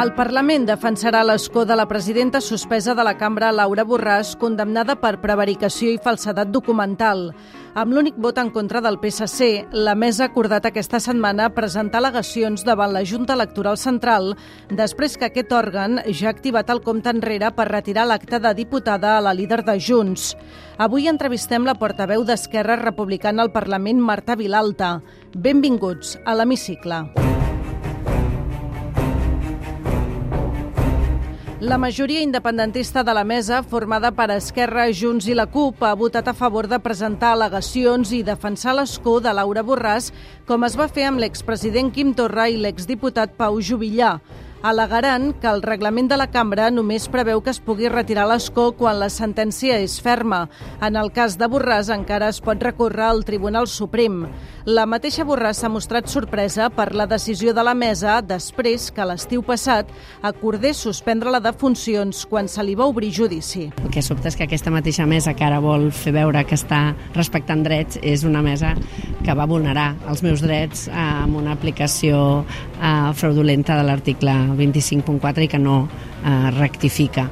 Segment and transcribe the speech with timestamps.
[0.00, 5.18] El Parlament defensarà l'escó de la presidenta suspesa de la cambra Laura Borràs, condemnada per
[5.20, 7.26] prevaricació i falsedat documental.
[7.76, 12.64] Amb l'únic vot en contra del PSC, la mesa ha acordat aquesta setmana presentar al·legacions
[12.64, 14.32] davant la Junta Electoral Central
[14.70, 19.18] després que aquest òrgan ja ha activat el compte enrere per retirar l'acte de diputada
[19.18, 20.32] a la líder de Junts.
[20.78, 25.02] Avui entrevistem la portaveu d'Esquerra Republicana al Parlament, Marta Vilalta.
[25.36, 27.04] Benvinguts a l'Hemicicle.
[31.60, 36.30] La majoria independentista de la mesa, formada per Esquerra, Junts i la CUP, ha votat
[36.30, 40.08] a favor de presentar al·legacions i defensar l'escó de Laura Borràs,
[40.48, 44.14] com es va fer amb l'expresident Quim Torra i l'exdiputat Pau Jubillà
[44.62, 48.98] al·legaran que el reglament de la cambra només preveu que es pugui retirar l'escó quan
[49.00, 50.46] la sentència és ferma.
[50.84, 54.26] En el cas de Borràs encara es pot recórrer al Tribunal Suprem.
[54.68, 59.42] La mateixa Borràs s'ha mostrat sorpresa per la decisió de la mesa després que l'estiu
[59.42, 59.88] passat
[60.22, 63.70] acordés suspendre-la de funcions quan se li va obrir judici.
[63.80, 66.82] El que sobta és que aquesta mateixa mesa que ara vol fer veure que està
[67.16, 68.74] respectant drets és una mesa
[69.24, 72.44] que va vulnerar els meus drets amb una aplicació
[72.80, 75.88] eh, fraudulenta de l'article 25.4 i que no
[76.24, 77.28] eh, rectifica.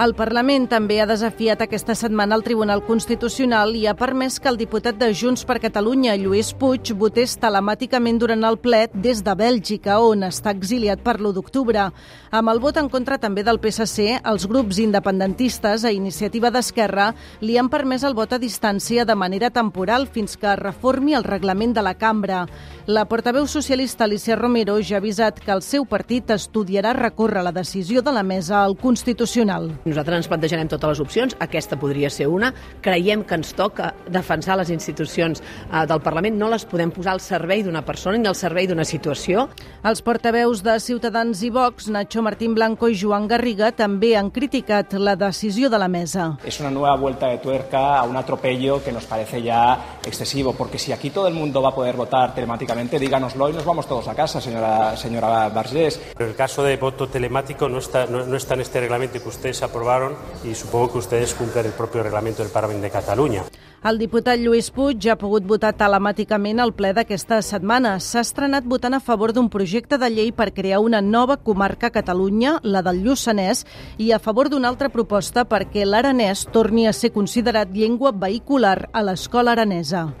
[0.00, 4.56] El Parlament també ha desafiat aquesta setmana el Tribunal Constitucional i ha permès que el
[4.56, 9.98] diputat de Junts per Catalunya, Lluís Puig, votés telemàticament durant el ple des de Bèlgica,
[10.00, 11.84] on està exiliat per l'1 d'octubre.
[12.32, 17.10] Amb el vot en contra també del PSC, els grups independentistes a iniciativa d'Esquerra
[17.44, 21.76] li han permès el vot a distància de manera temporal fins que reformi el reglament
[21.76, 22.46] de la cambra.
[22.86, 27.52] La portaveu socialista Alicia Romero ja ha avisat que el seu partit estudiarà recórrer la
[27.52, 29.81] decisió de la mesa al Constitucional.
[29.82, 32.52] Nosaltres ens plantejarem totes les opcions, aquesta podria ser una.
[32.84, 37.22] Creiem que ens toca defensar les institucions eh, del Parlament, no les podem posar al
[37.24, 39.48] servei d'una persona ni al servei d'una situació.
[39.82, 44.94] Els portaveus de Ciutadans i Vox, Nacho Martín Blanco i Joan Garriga, també han criticat
[44.94, 46.36] la decisió de la mesa.
[46.44, 50.78] Es una nueva vuelta de tuerca a un atropello que nos parece ya excesivo, porque
[50.78, 54.06] si aquí todo el mundo va a poder votar telemáticamente, díganoslo y nos vamos todos
[54.06, 56.00] a casa, señora, señora Bargés.
[56.16, 59.28] Pero el caso de voto telemático no está, no, no está en este reglamento que
[59.28, 60.12] ustedes aprobaron
[60.44, 63.42] y supongo que ustedes cumplen el propio reglamento del Parlamento de Cataluña.
[63.82, 67.96] El diputat Lluís Puig ha pogut votar telemàticament al ple d'aquesta setmana.
[67.98, 71.94] S'ha estrenat votant a favor d'un projecte de llei per crear una nova comarca a
[71.96, 73.64] Catalunya, la del Lluçanès,
[73.98, 79.02] i a favor d'una altra proposta perquè l'aranès torni a ser considerat llengua vehicular a
[79.02, 80.12] l'escola aranesa.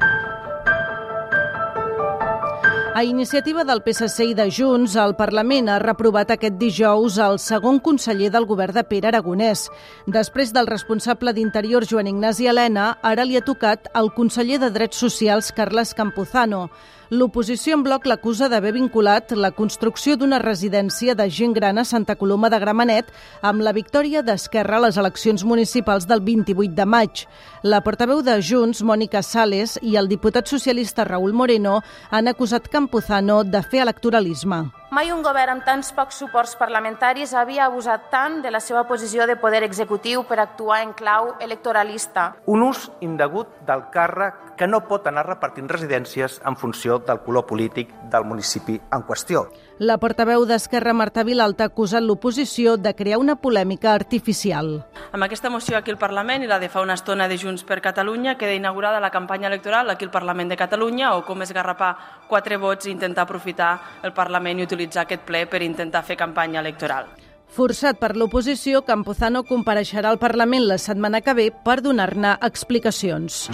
[2.94, 7.78] A iniciativa del PSC i de Junts, el Parlament ha reprovat aquest dijous el segon
[7.80, 9.62] conseller del govern de Pere Aragonès.
[10.04, 15.00] Després del responsable d'Interior, Joan Ignasi Helena, ara li ha tocat el conseller de Drets
[15.00, 16.66] Socials, Carles Campuzano.
[17.12, 22.16] L'oposició en bloc l'acusa d'haver vinculat la construcció d'una residència de gent gran a Santa
[22.16, 23.12] Coloma de Gramenet
[23.50, 27.26] amb la victòria d'Esquerra a les eleccions municipals del 28 de maig.
[27.68, 33.42] La portaveu de Junts, Mònica Sales, i el diputat socialista Raúl Moreno han acusat Campuzano
[33.44, 34.70] de fer electoralisme.
[34.92, 39.24] Mai un govern amb tants pocs suports parlamentaris havia abusat tant de la seva posició
[39.24, 42.26] de poder executiu per actuar en clau electoralista.
[42.44, 47.46] Un ús indegut del càrrec que no pot anar repartint residències en funció del color
[47.48, 49.46] polític del municipi en qüestió.
[49.82, 54.68] La portaveu d'Esquerra, Marta Vilalta, ha acusat l'oposició de crear una polèmica artificial.
[55.10, 57.80] Amb aquesta moció aquí al Parlament i la de fa una estona de Junts per
[57.82, 61.96] Catalunya queda inaugurada la campanya electoral aquí al Parlament de Catalunya o com esgarrapar
[62.30, 63.72] quatre vots i intentar aprofitar
[64.06, 67.10] el Parlament i utilitzar aquest ple per intentar fer campanya electoral.
[67.50, 73.48] Forçat per l'oposició, Campuzano compareixerà al Parlament la setmana que ve per donar-ne explicacions.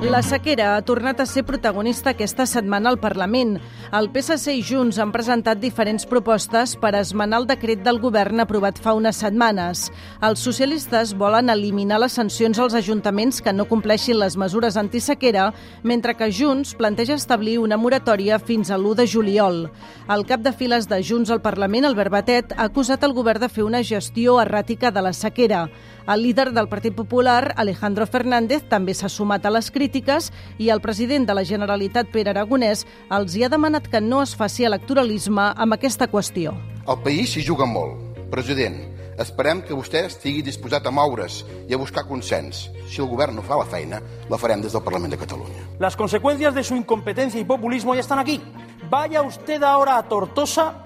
[0.00, 3.58] La sequera ha tornat a ser protagonista aquesta setmana al Parlament.
[3.92, 8.80] El PSC i Junts han presentat diferents propostes per esmenar el decret del govern aprovat
[8.80, 9.82] fa unes setmanes.
[10.24, 15.50] Els socialistes volen eliminar les sancions als ajuntaments que no compleixin les mesures antisequera,
[15.82, 19.60] mentre que Junts planteja establir una moratòria fins a l'1 de juliol.
[20.08, 23.52] El cap de files de Junts al Parlament, Albert Batet, ha acusat el govern de
[23.52, 25.66] fer una gestió erràtica de la sequera.
[26.08, 29.89] El líder del Partit Popular, Alejandro Fernández, també s'ha sumat a les crítiques
[30.58, 34.34] i el president de la Generalitat, Pere Aragonès, els hi ha demanat que no es
[34.36, 36.54] faci electoralisme amb aquesta qüestió.
[36.86, 37.98] El país s'hi juga molt.
[38.30, 38.76] President,
[39.18, 42.68] esperem que vostè estigui disposat a moure's i a buscar consens.
[42.88, 44.00] Si el govern no fa la feina,
[44.30, 45.66] la farem des del Parlament de Catalunya.
[45.78, 48.40] Las consecuencias de su incompetencia y populismo ya están aquí.
[48.88, 50.84] Vaya usted ahora a Tortosa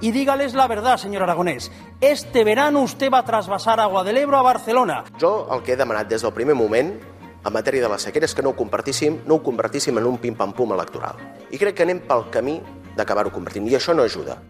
[0.00, 1.70] y dígales la verdad, señor Aragonés.
[2.00, 5.04] Este verano usted va a trasvasar agua del Ebro a Barcelona.
[5.20, 7.00] Jo el que he demanat des del primer moment
[7.46, 10.18] en matèria de la sequera és que no ho compartíssim, no ho convertíssim en un
[10.18, 11.20] pim-pam-pum electoral.
[11.54, 12.58] I crec que anem pel camí
[12.96, 14.40] d'acabar-ho convertint, i això no ajuda.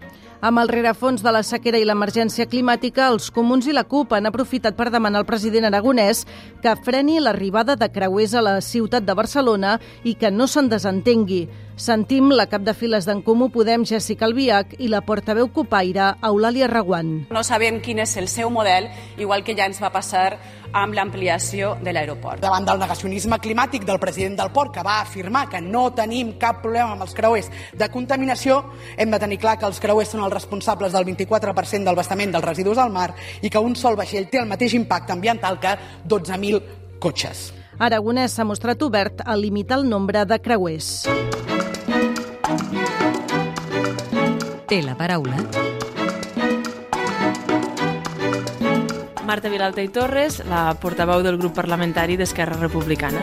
[0.41, 4.29] Amb el rerefons de la sequera i l'emergència climàtica, els comuns i la CUP han
[4.29, 6.25] aprofitat per demanar al president aragonès
[6.63, 11.47] que freni l'arribada de creuers a la ciutat de Barcelona i que no se'n desentengui.
[11.77, 16.71] Sentim la cap de files d'en Comú Podem, Jessica Albiach, i la portaveu copaire, Eulàlia
[16.73, 17.11] Reguant.
[17.29, 18.87] No sabem quin és el seu model,
[19.21, 20.39] igual que ja ens va passar
[20.73, 22.41] amb l'ampliació de l'aeroport.
[22.41, 26.63] Davant del negacionisme climàtic del president del port, que va afirmar que no tenim cap
[26.63, 28.63] problema amb els creuers de contaminació,
[28.97, 32.49] hem de tenir clar que els creuers són els responsables del 24% del bastament dels
[32.49, 33.11] residus al mar
[33.43, 35.77] i que un sol vaixell té el mateix impacte ambiental que
[36.09, 36.63] 12.000
[37.05, 37.51] cotxes.
[37.77, 41.05] Aragonès s'ha mostrat obert a limitar el nombre de creuers.
[44.67, 45.37] Té la paraula
[49.27, 53.23] Marta Vilalta i Torres, la portaveu del grup parlamentari d'Esquerra Republicana.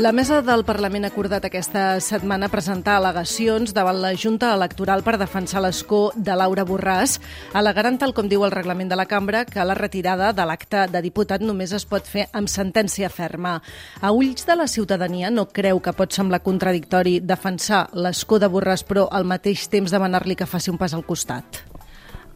[0.00, 5.18] La mesa del Parlament ha acordat aquesta setmana presentar al·legacions davant la Junta Electoral per
[5.20, 7.18] defensar l'escó de Laura Borràs,
[7.52, 11.02] al·legarant, tal com diu el reglament de la cambra, que la retirada de l'acte de
[11.04, 13.58] diputat només es pot fer amb sentència ferma.
[14.00, 18.86] A ulls de la ciutadania no creu que pot semblar contradictori defensar l'escó de Borràs
[18.88, 21.60] però al mateix temps demanar-li que faci un pas al costat?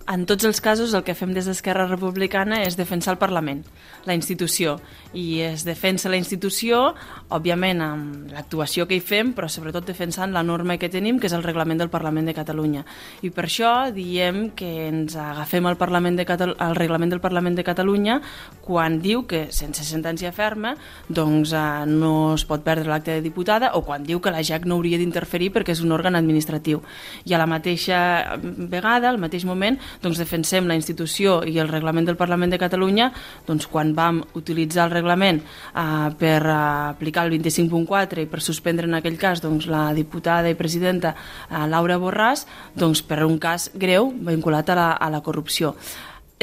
[0.04, 3.62] En tots els casos el que fem des d'Esquerra Republicana és defensar el Parlament,
[4.04, 4.76] la institució,
[5.16, 6.90] i es defensa la institució,
[7.32, 11.36] òbviament, amb l'actuació que hi fem, però sobretot defensant la norma que tenim, que és
[11.36, 12.82] el reglament del Parlament de Catalunya.
[13.24, 17.56] I per això diem que ens agafem al, Parlament de Catal al reglament del Parlament
[17.56, 18.18] de Catalunya
[18.64, 20.74] quan diu que sense sentència ferma
[21.08, 24.68] doncs, eh, no es pot perdre l'acte de diputada o quan diu que la JAC
[24.68, 26.82] no hauria d'interferir perquè és un òrgan administratiu.
[27.24, 32.08] I a la mateixa vegada, al mateix moment, doncs defensem la institució i el reglament
[32.08, 33.10] del Parlament de Catalunya
[33.46, 36.56] doncs quan vam utilitzar el reglament eh, per eh,
[36.94, 41.66] aplicar el 25.4 i per suspendre en aquell cas doncs, la diputada i presidenta eh,
[41.68, 45.74] Laura Borràs doncs, per un cas greu vinculat a la, a la corrupció.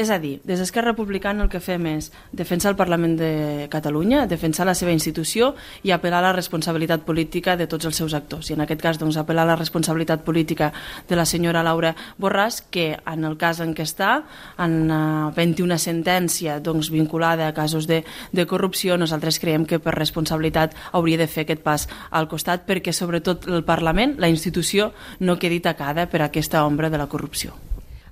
[0.02, 4.24] És a dir, des d'Esquerra Republicana el que fem és defensar el Parlament de Catalunya,
[4.26, 5.52] defensar la seva institució
[5.86, 8.50] i apel·lar a la responsabilitat política de tots els seus actors.
[8.50, 10.72] I en aquest cas, doncs, apel·lar a la responsabilitat política
[11.06, 14.24] de la senyora Laura Borràs, que en el cas en què està,
[14.58, 18.02] en uh, 21 sentència doncs, vinculada a casos de,
[18.32, 22.90] de corrupció, nosaltres creiem que per responsabilitat hauria de fer aquest pas al costat perquè
[22.90, 24.90] sobretot el Parlament, la institució,
[25.20, 27.54] no quedi tacada per aquesta ombra de la corrupció.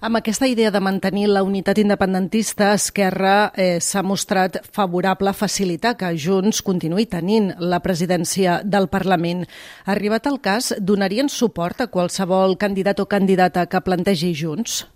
[0.00, 5.92] Amb aquesta idea de mantenir la unitat independentista, Esquerra eh, s'ha mostrat favorable a facilitar
[6.00, 9.44] que Junts continuï tenint la presidència del Parlament.
[9.84, 14.86] Arribat el cas, donarien suport a qualsevol candidat o candidata que plantegi Junts?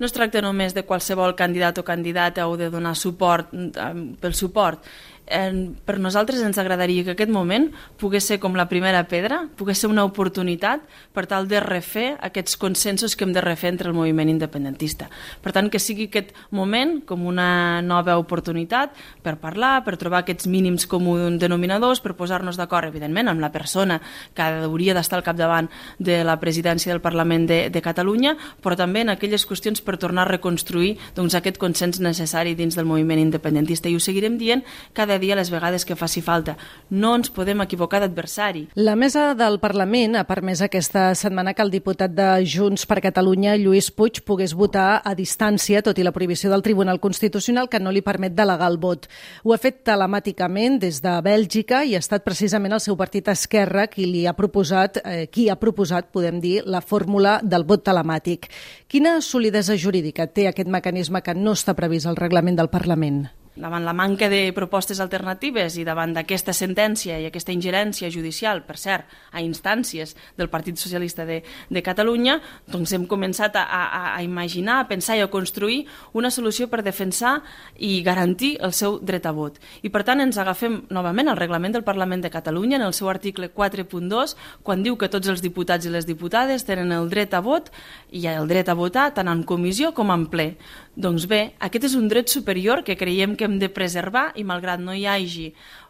[0.00, 4.32] No es tracta només de qualsevol candidat o candidata o de donar suport eh, pel
[4.32, 4.80] suport,
[5.26, 7.70] eh, per nosaltres ens agradaria que aquest moment
[8.00, 10.84] pogués ser com la primera pedra, pogués ser una oportunitat
[11.14, 15.08] per tal de refer aquests consensos que hem de refer entre el moviment independentista.
[15.42, 20.48] Per tant, que sigui aquest moment com una nova oportunitat per parlar, per trobar aquests
[20.50, 24.00] mínims comuns denominadors, per posar-nos d'acord, evidentment, amb la persona
[24.34, 29.02] que hauria d'estar al capdavant de la presidència del Parlament de, de Catalunya, però també
[29.02, 33.88] en aquelles qüestions per tornar a reconstruir doncs, aquest consens necessari dins del moviment independentista.
[33.88, 36.56] I ho seguirem dient cada dia les vegades que faci falta.
[36.90, 38.68] No ens podem equivocar d'adversari.
[38.74, 43.56] La mesa del Parlament ha permès aquesta setmana que el diputat de Junts per Catalunya,
[43.56, 47.92] Lluís Puig, pogués votar a distància, tot i la prohibició del Tribunal Constitucional que no
[47.92, 49.08] li permet delegar el vot.
[49.44, 53.86] Ho ha fet telemàticament des de Bèlgica i ha estat precisament el seu partit Esquerra
[53.90, 58.50] qui li ha proposat, eh, qui ha proposat, podem dir, la fórmula del vot telemàtic.
[58.88, 63.41] Quina solidesa jurídica té aquest mecanisme que no està previst al reglament del Parlament?
[63.54, 68.78] Davant la manca de propostes alternatives i davant d'aquesta sentència i aquesta ingerència judicial, per
[68.80, 72.38] cert, a instàncies del Partit Socialista de, de Catalunya,
[72.72, 75.84] doncs hem començat a, a, a imaginar, a pensar i a construir
[76.16, 77.40] una solució per defensar
[77.76, 79.60] i garantir el seu dret a vot.
[79.82, 83.10] I per tant ens agafem novament al reglament del Parlament de Catalunya en el seu
[83.12, 87.42] article 4.2 quan diu que tots els diputats i les diputades tenen el dret a
[87.44, 87.68] vot
[88.10, 90.52] i el dret a votar tant en comissió com en ple.
[90.92, 94.46] Doncs bé, aquest és un dret superior que creiem que que hem de preservar i
[94.46, 95.48] malgrat no hi hagi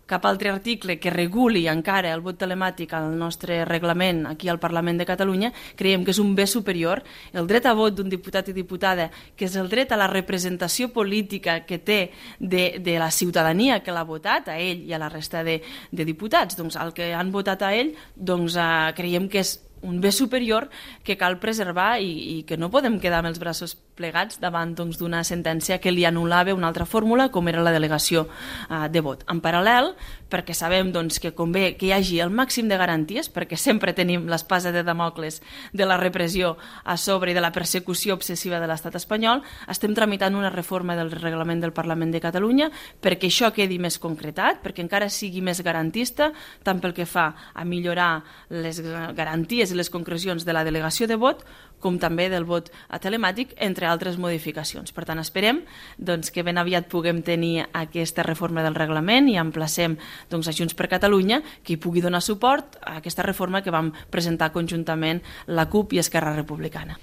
[0.08, 4.98] cap altre article que reguli encara el vot telemàtic al nostre reglament aquí al Parlament
[5.00, 7.02] de Catalunya, creiem que és un bé superior.
[7.32, 10.90] El dret a vot d'un diputat i diputada, que és el dret a la representació
[10.92, 12.00] política que té
[12.38, 16.08] de, de la ciutadania que l'ha votat, a ell i a la resta de, de
[16.08, 20.12] diputats, doncs el que han votat a ell, doncs eh, creiem que és un bé
[20.12, 20.68] superior
[21.04, 24.98] que cal preservar i, i que no podem quedar amb els braços plegats davant doncs,
[24.98, 29.02] d'una doncs, sentència que li anul·lava una altra fórmula com era la delegació uh, de
[29.04, 29.24] vot.
[29.30, 29.92] En paral·lel,
[30.32, 34.26] perquè sabem doncs, que convé que hi hagi el màxim de garanties, perquè sempre tenim
[34.30, 35.40] l'espasa de Damocles
[35.72, 40.36] de la repressió a sobre i de la persecució obsessiva de l'estat espanyol, estem tramitant
[40.38, 42.70] una reforma del reglament del Parlament de Catalunya
[43.02, 46.32] perquè això quedi més concretat, perquè encara sigui més garantista,
[46.64, 51.16] tant pel que fa a millorar les garanties i les concrecions de la delegació de
[51.20, 51.42] vot,
[51.82, 52.70] com també del vot
[53.02, 54.92] telemàtic, entre altres modificacions.
[54.92, 55.62] Per tant, esperem
[55.98, 59.98] doncs, que ben aviat puguem tenir aquesta reforma del reglament i emplacem
[60.30, 63.92] doncs, a Junts per Catalunya que hi pugui donar suport a aquesta reforma que vam
[64.10, 66.98] presentar conjuntament la CUP i Esquerra Republicana.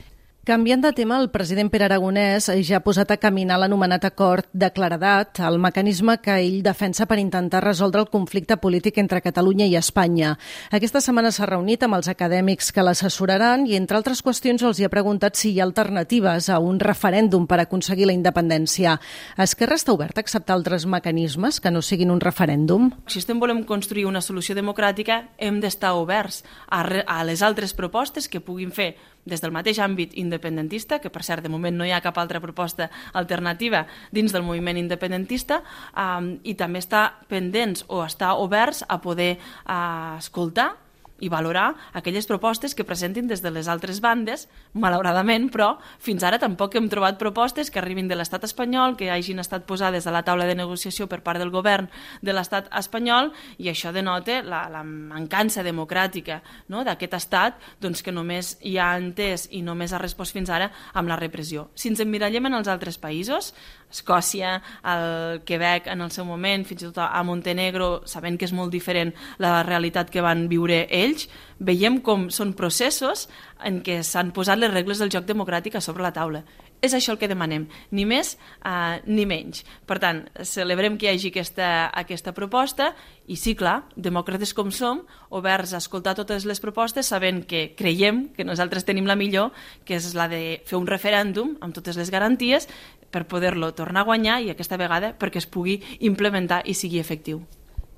[0.50, 4.72] Canviant de tema, el president Pere Aragonès ja ha posat a caminar l'anomenat acord de
[4.74, 9.76] claredat, el mecanisme que ell defensa per intentar resoldre el conflicte polític entre Catalunya i
[9.78, 10.32] Espanya.
[10.74, 14.88] Aquesta setmana s'ha reunit amb els acadèmics que l'assessoraran i, entre altres qüestions, els hi
[14.88, 18.98] ha preguntat si hi ha alternatives a un referèndum per aconseguir la independència.
[19.38, 22.90] Esquerra està oberta a acceptar altres mecanismes que no siguin un referèndum?
[23.06, 28.26] Si estem volem construir una solució democràtica, hem d'estar oberts a, a les altres propostes
[28.26, 28.96] que puguin fer
[29.30, 32.42] des del mateix àmbit independentista, que per cert de moment no hi ha cap altra
[32.42, 35.62] proposta alternativa dins del moviment independentista,
[35.96, 40.74] um, i també està pendents o està oberts a poder uh, escoltar
[41.20, 46.40] i valorar aquelles propostes que presentin des de les altres bandes, malauradament, però fins ara
[46.40, 50.24] tampoc hem trobat propostes que arribin de l'estat espanyol, que hagin estat posades a la
[50.24, 51.90] taula de negociació per part del govern
[52.22, 56.84] de l'estat espanyol, i això denota la, la mancança democràtica no?
[56.84, 61.10] d'aquest estat doncs, que només hi ha entès i només ha respost fins ara amb
[61.10, 61.70] la repressió.
[61.76, 63.54] Si ens emmirallem en els altres països,
[63.90, 68.56] Escòcia, el Quebec en el seu moment, fins i tot a Montenegro, sabent que és
[68.56, 71.28] molt diferent la realitat que van viure ells,
[71.60, 73.28] veiem com són processos
[73.66, 76.44] en què s'han posat les regles del joc democràtic a sobre la taula.
[76.80, 79.66] És això el que demanem, ni més uh, ni menys.
[79.88, 82.94] Per tant, celebrem que hi hagi aquesta, aquesta proposta
[83.28, 85.02] i sí, clar, demòcrates com som,
[85.36, 89.52] oberts a escoltar totes les propostes, sabent que creiem que nosaltres tenim la millor,
[89.84, 92.70] que és la de fer un referèndum amb totes les garanties
[93.12, 97.42] per poder-lo tornar a guanyar i aquesta vegada perquè es pugui implementar i sigui efectiu.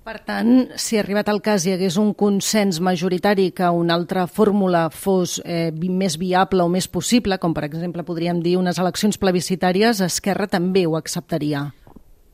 [0.02, 4.88] Per tant, si arribat al cas hi hagués un consens majoritari que una altra fórmula
[4.90, 10.02] fos eh, més viable o més possible, com per exemple podríem dir unes eleccions plebiscitàries,
[10.02, 11.68] Esquerra també ho acceptaria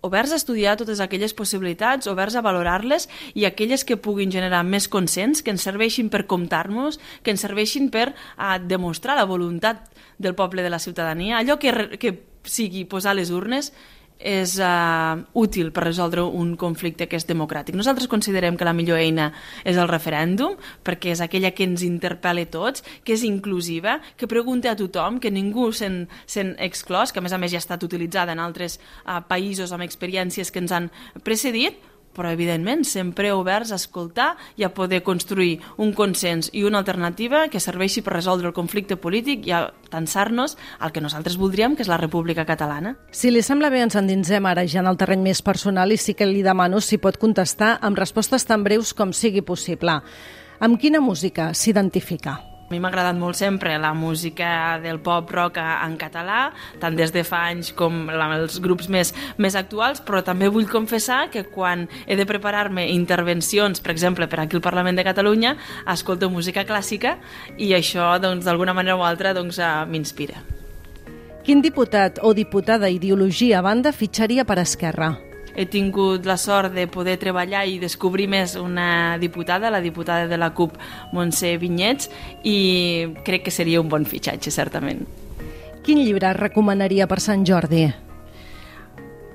[0.07, 4.87] oberts a estudiar totes aquelles possibilitats, oberts a valorar-les i aquelles que puguin generar més
[4.87, 10.35] consens, que ens serveixin per comptar-nos, que ens serveixin per a demostrar la voluntat del
[10.35, 12.13] poble de la ciutadania, allò que, que
[12.47, 13.71] sigui posar les urnes
[14.17, 17.75] és uh, útil per resoldre un conflicte que és democràtic.
[17.77, 19.29] Nosaltres considerem que la millor eina
[19.63, 24.71] és el referèndum, perquè és aquella que ens interpel·la tots, que és inclusiva, que pregunta
[24.71, 27.83] a tothom, que ningú se'n se exclòs, que a més a més ja ha estat
[27.85, 30.89] utilitzada en altres uh, països amb experiències que ens han
[31.23, 31.77] precedit,
[32.17, 37.45] però evidentment sempre oberts a escoltar i a poder construir un consens i una alternativa
[37.53, 41.85] que serveixi per resoldre el conflicte polític i a tensar-nos al que nosaltres voldríem, que
[41.85, 42.95] és la República Catalana.
[43.11, 46.17] Si li sembla bé, ens endinsem ara ja en el terreny més personal i sí
[46.17, 50.01] que li demano si pot contestar amb respostes tan breus com sigui possible.
[50.59, 52.46] Amb quina música s'identifica?
[52.67, 56.49] A mi m'ha agradat molt sempre la música del pop rock en català,
[56.81, 61.29] tant des de fa anys com els grups més, més actuals, però també vull confessar
[61.31, 65.55] que quan he de preparar-me intervencions, per exemple, per aquí al Parlament de Catalunya,
[65.87, 67.15] escolto música clàssica
[67.55, 70.43] i això, doncs, d'alguna manera o altra, doncs, eh, m'inspira.
[71.47, 75.13] Quin diputat o diputada ideologia a banda fitxaria per Esquerra?
[75.57, 80.37] He tingut la sort de poder treballar i descobrir més una diputada, la diputada de
[80.37, 80.77] la CUP,
[81.17, 82.11] Montse Vinyets,
[82.45, 82.57] i
[83.25, 85.01] crec que seria un bon fitxatge, certament.
[85.83, 87.87] Quin llibre recomanaria per Sant Jordi?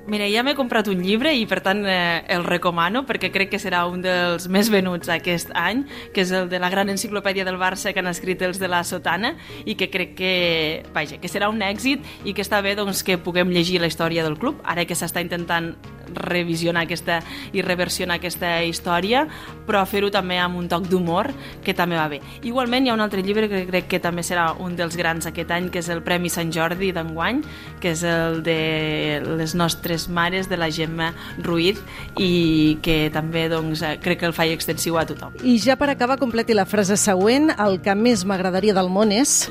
[0.03, 3.59] Mira, ja m'he comprat un llibre i per tant eh, el recomano perquè crec que
[3.61, 7.55] serà un dels més venuts aquest any, que és el de la gran enciclopèdia del
[7.59, 10.33] Barça que han escrit els de la Sotana i que crec que,
[10.91, 14.27] vaja, que serà un èxit i que està bé doncs, que puguem llegir la història
[14.27, 15.71] del club, ara que s'està intentant
[16.13, 17.21] revisionar aquesta
[17.53, 19.25] i reversionar aquesta història,
[19.67, 21.31] però fer-ho també amb un toc d'humor,
[21.63, 22.19] que també va bé.
[22.43, 25.51] Igualment hi ha un altre llibre que crec que també serà un dels grans aquest
[25.51, 27.43] any, que és el Premi Sant Jordi d'enguany,
[27.81, 31.81] que és el de les nostres mares, de la Gemma Ruiz,
[32.17, 35.37] i que també doncs, crec que el faig extensiu a tothom.
[35.43, 37.53] I ja per acabar, completi la frase següent.
[37.57, 39.47] El que més m'agradaria del món és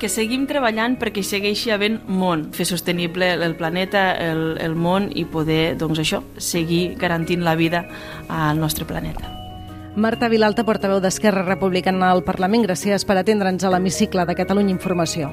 [0.00, 5.24] que seguim treballant perquè segueixi havent món, fer sostenible el planeta, el, el món i
[5.24, 7.84] poder, doncs això, seguir garantint la vida
[8.28, 9.30] al nostre planeta.
[9.94, 15.30] Marta Vilalta, portaveu d'Esquerra Republicana al Parlament, gràcies per atendre'ns a l'hemicicle de Catalunya Informació.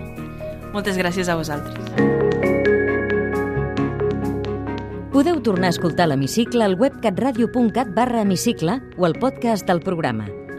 [0.72, 2.12] Moltes gràcies a vosaltres.
[5.12, 10.30] Podeu tornar a escoltar l'hemicicle al web catradio.cat barra hemicicle o al podcast del programa